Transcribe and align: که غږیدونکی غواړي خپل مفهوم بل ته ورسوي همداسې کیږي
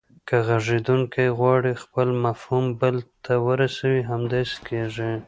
که 0.27 0.35
غږیدونکی 0.47 1.27
غواړي 1.39 1.73
خپل 1.83 2.07
مفهوم 2.25 2.65
بل 2.81 2.95
ته 3.23 3.33
ورسوي 3.47 4.01
همداسې 4.11 4.57
کیږي 4.67 5.11